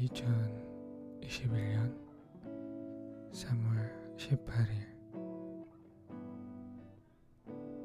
2021년 0.00 1.92
3월 3.32 4.16
18일 4.16 4.88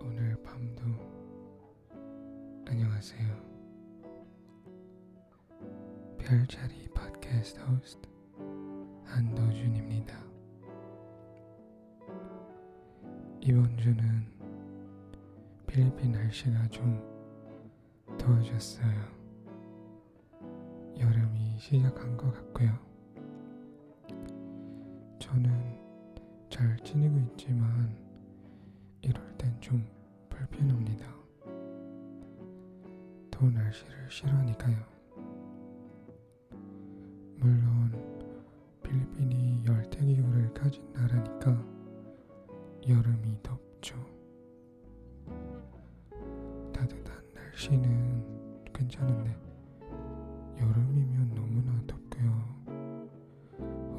오늘 0.01 0.41
밤도 0.41 0.85
안녕하세요. 2.67 3.27
별자리 6.17 6.87
팟캐스트 6.93 7.59
호스트 7.59 8.07
한도준입니다. 9.03 10.17
이번 13.41 13.77
주는 13.77 14.25
필리핀 15.67 16.13
날씨가 16.13 16.69
좀 16.69 16.97
더워졌어요. 18.17 19.24
시작한 21.57 22.17
것 22.17 22.31
같고요. 22.33 22.77
저는 25.19 25.79
잘 26.49 26.77
지내고 26.83 27.17
있지만 27.19 27.95
이럴 29.01 29.37
땐 29.37 29.55
좀 29.59 29.85
불편합니다. 30.29 31.05
더운 33.31 33.53
날씨를 33.53 34.09
싫어하니까요. 34.09 34.94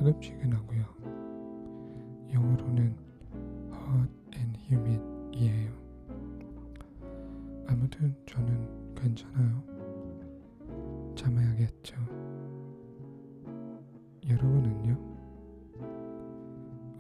후덥지근하고요. 0.07 0.85
영어로는 2.33 2.97
hot 3.73 4.39
and 4.39 4.59
humid이에요. 4.71 5.73
아무튼 7.67 8.15
저는 8.27 8.95
괜찮아요. 8.95 9.65
참아야겠죠. 11.17 11.97
여러분은요? 14.29 14.97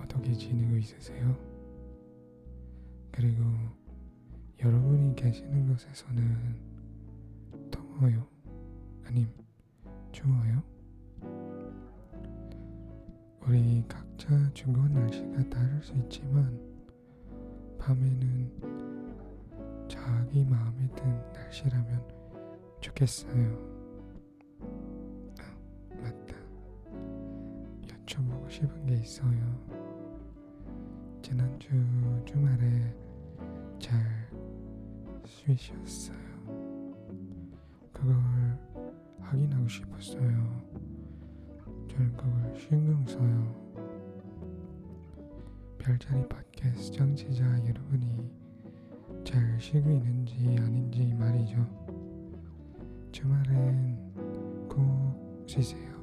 어떻게 0.02 0.32
지내고 0.32 0.76
있으세요? 0.76 1.36
그리고 3.12 3.44
여러분이 4.58 5.14
계시는 5.14 5.68
곳에서는 5.68 6.56
더워요? 7.70 8.26
아님 9.04 9.28
좋아요? 10.10 10.75
우리 13.48 13.84
각자 13.86 14.28
주변 14.54 14.92
날씨가 14.92 15.48
다를 15.48 15.80
수 15.80 15.94
있지만 15.94 16.58
밤에는 17.78 18.50
자기 19.88 20.44
마음에 20.44 20.88
든 20.96 21.32
날씨라면 21.32 22.02
좋겠어요. 22.80 23.76
아, 25.38 25.94
맞다. 25.94 26.34
여쭤보고 27.86 28.50
싶은 28.50 28.84
게 28.86 28.94
있어요. 28.94 29.76
지난주 31.22 31.68
주말에 32.24 32.92
잘 33.78 34.28
쉬셨어요? 35.24 36.18
그걸 37.92 38.16
확인하고 39.20 39.68
싶었어요. 39.68 40.55
그걸 41.96 42.54
신경 42.58 43.06
써요. 43.06 43.66
별자리 45.78 46.28
팟캐스트 46.28 46.98
청취자 46.98 47.44
여러분이 47.66 48.30
잘 49.24 49.58
쉬고 49.58 49.90
있는지 49.90 50.56
아닌지 50.58 51.14
말이죠. 51.14 51.56
주말엔 53.12 54.68
꼭 54.68 55.44
쉬세요. 55.46 55.95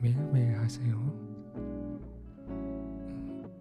매일매일 0.00 0.56
하세요? 0.58 0.94
음, 1.56 2.00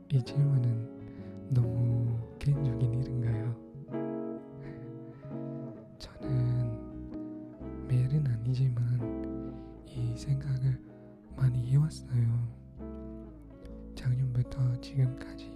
이 0.09 0.23
질문은 0.23 1.49
너무 1.49 2.17
개인적인 2.39 2.93
일인가요? 2.93 3.53
저는 5.97 7.87
매일은 7.89 8.25
아니지만 8.25 9.53
이 9.85 10.15
생각을 10.15 10.81
많이 11.35 11.71
해왔어요. 11.71 12.47
작년부터 13.95 14.79
지금까지 14.79 15.51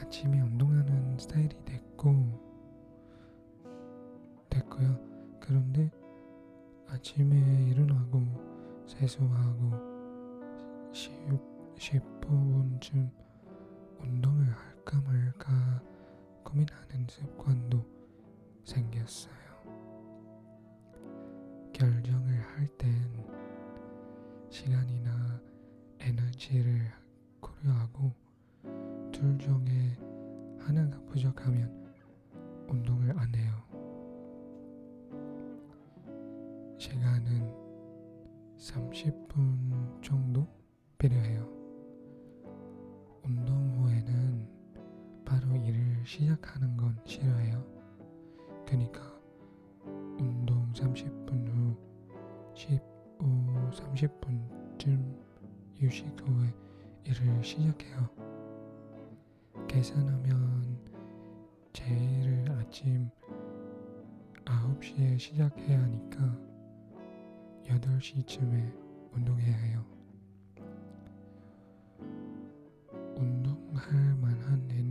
아침에 0.00 0.40
운동하는 0.40 1.18
스타일이 1.18 1.54
됐고 1.66 2.40
됐고요. 4.48 4.98
그런데 5.38 5.90
아침에 6.88 7.66
일어나고 7.68 8.51
세수하고 8.92 9.72
10, 10.92 11.10
10분쯤 11.76 13.10
운동을 14.00 14.46
할까 14.52 15.00
말까 15.00 15.82
고민하는 16.44 17.06
습관도 17.08 17.84
생겼어요. 18.64 19.32
결정을 21.72 22.38
할 22.38 22.68
땐 22.76 22.92
시간이나 24.50 25.40
에너지를 26.00 26.92
고려하고 27.40 28.12
둘 29.10 29.38
중에 29.38 29.96
하나가 30.60 31.00
부족하면 31.06 31.81
시작하는 46.04 46.76
건 46.76 46.96
싫어해요. 47.04 47.64
그러니까 48.66 49.00
운동 49.84 50.72
30분 50.72 51.48
후 51.48 51.76
15, 52.54 52.80
30분쯤 53.70 55.18
휴식 55.76 56.06
후에 56.20 56.54
일을 57.04 57.42
시작해요. 57.42 58.08
계산하면 59.68 60.78
제 61.72 61.84
일을 61.86 62.50
아침 62.52 63.08
9시에 64.44 65.18
시작해야 65.18 65.82
하니까 65.82 66.38
8시쯤에 67.64 68.72
운동해야 69.12 69.56
해요. 69.56 69.84
운동할 73.16 74.16
만한 74.16 74.68
에 74.70 74.81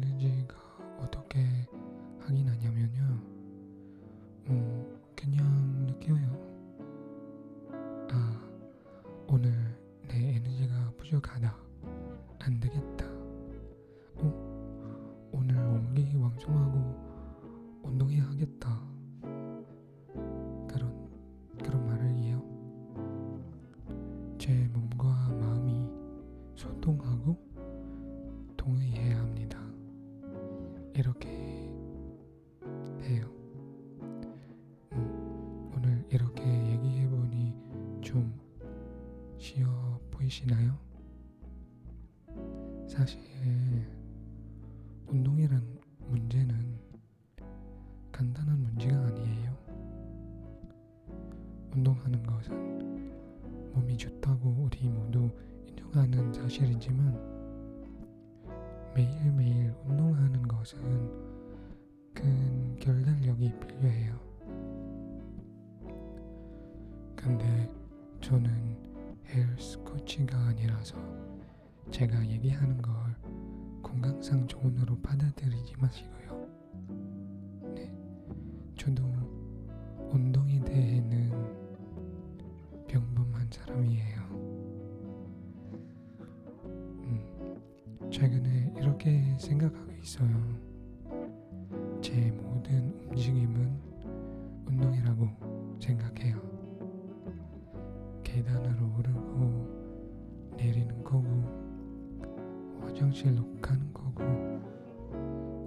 운동해야겠다. 18.42 18.82
그런 20.68 21.10
그런 21.64 21.86
말을 21.86 22.06
해요. 22.10 22.42
제 24.40 24.52
몸과 24.74 25.30
마음이 25.30 25.88
소통하고 26.56 27.38
동의해야 28.58 29.20
합니다. 29.20 29.60
이렇게 30.96 31.30
해요. 33.02 33.30
음, 34.94 35.72
오늘 35.76 36.04
이렇게 36.10 36.44
얘기해 36.44 37.08
보니 37.10 37.54
좀 38.02 38.34
쉬워 39.38 40.00
보이시나요? 40.10 40.78
사실 42.88 43.31
간단한 48.42 48.62
문제가 48.62 48.98
아니에요. 48.98 49.56
운동하는 51.74 52.24
것은 52.24 53.72
몸이 53.74 53.98
좋다고 53.98 54.50
우리 54.50 54.88
모두 54.90 55.30
인정하는 55.66 56.34
사실이지만 56.34 57.20
매일매일 58.96 59.74
운동하는 59.86 60.48
것은 60.48 60.80
큰 62.14 62.76
결단력이 62.80 63.54
필요해요. 63.60 64.20
근데 67.16 67.70
저는 68.22 68.52
헬스 69.26 69.80
코치가 69.84 70.38
아니라서 70.48 70.98
제가 71.92 72.26
얘기하는 72.28 72.82
걸 72.82 72.94
건강상 73.84 74.48
좋은으로 74.48 75.00
받아들이지 75.02 75.76
마시고요. 75.78 76.48
네, 77.76 78.11
저도 78.82 79.04
운동에 80.10 80.60
대해는 80.62 81.30
평범한 82.88 83.48
사람이에요. 83.52 84.22
음, 87.04 88.10
최근에 88.10 88.74
이렇게 88.80 89.38
생각하고 89.38 89.92
있어요. 90.02 90.32
제 92.02 92.32
모든 92.32 92.92
움직임은 93.12 93.80
운동이라고 94.66 95.28
생각해요. 95.80 96.42
계단으로 98.24 98.96
오르고 98.98 100.56
내리는 100.58 101.04
거고 101.04 101.28
화장실로 102.82 103.46
가는 103.62 103.94
거고 103.94 104.24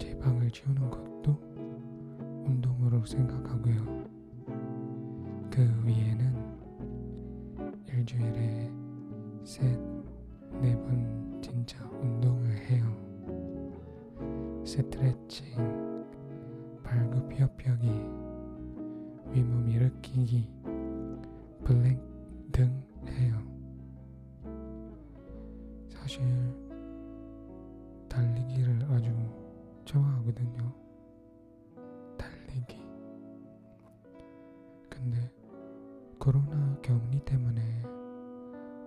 제 0.01 0.19
방을 0.19 0.51
치우는 0.51 0.91
것도 0.91 1.14
생각하고요. 3.07 4.05
그 5.51 5.61
위에는 5.85 6.35
일주일에 7.89 8.73
셋, 9.45 9.63
네 10.61 10.75
번 10.83 11.39
진짜 11.43 11.85
운동을 12.01 12.57
해요. 12.57 12.85
스트레칭, 14.65 16.05
발굽혀펴기, 16.83 17.89
윗몸 19.33 19.69
일으키기, 19.69 20.49
블랭 21.65 22.01
등 22.51 22.83
해요. 23.09 23.39
사실 25.89 26.23
격리 36.85 37.19
때문에 37.21 37.83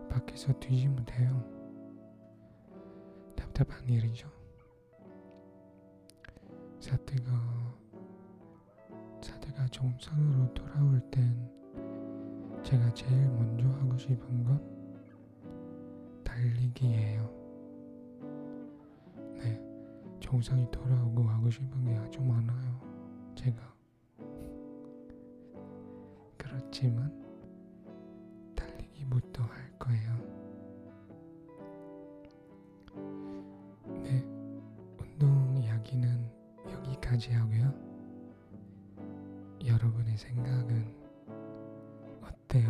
밖에서 0.08 0.54
뒤지면 0.60 1.04
돼요. 1.04 1.44
답답한 3.36 3.90
일이죠. 3.90 4.30
사태가 6.80 7.32
사태가 9.20 9.66
정상으로 9.70 10.54
돌아올 10.54 11.02
땐 11.10 11.50
제가 12.62 12.94
제일 12.94 13.32
먼저 13.32 13.68
하고 13.68 13.98
싶은 13.98 14.44
건 14.44 16.24
달리기예요. 16.24 17.28
네, 19.40 19.60
정상이 20.20 20.70
돌아오고 20.70 21.24
하고 21.24 21.50
싶은 21.50 21.84
게 21.84 21.96
아주 21.96 22.22
많아요. 22.22 22.80
제가 23.34 23.74
그렇지만 26.38 27.27
달리기부터 29.08 29.44
할 29.44 29.80
거예요. 29.80 30.18
네, 34.04 34.22
운동 35.00 35.58
이야기는 35.58 36.32
여기까지 36.72 37.32
하고요. 37.34 37.74
여러분의 39.66 40.18
생각은 40.18 40.96
어때요? 42.22 42.68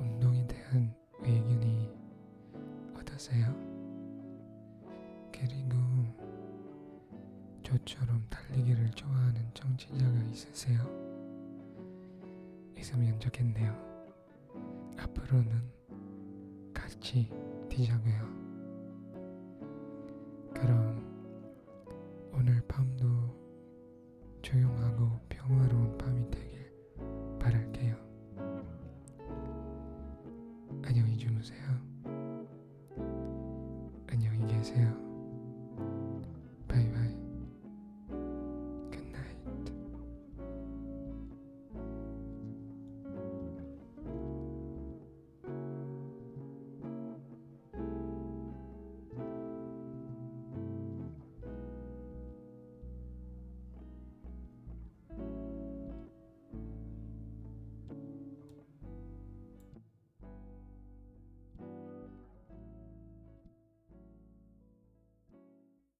운동에 0.00 0.46
대한 0.46 0.94
의견이 1.20 1.90
어떠세요? 2.94 3.52
그리고 5.32 5.76
저처럼 7.62 8.24
달리기를 8.30 8.90
좋아하는 8.90 9.42
청취자가 9.54 10.22
있으세요? 10.30 11.07
있으면 12.78 13.18
좋겠네요. 13.18 13.74
앞으로는 14.98 15.50
같이 16.72 17.30
뛰자고요. 17.68 18.38
그럼 20.54 21.04
오늘 22.32 22.62
밤도 22.68 23.06
조용하고 24.42 25.20
평화로운 25.28 25.98
밤이 25.98 26.30
되길 26.30 26.72
바랄게요. 27.40 27.96
안녕히 30.84 31.16
주무세요. 31.18 31.60
안녕히 34.10 34.46
계세요. 34.46 35.07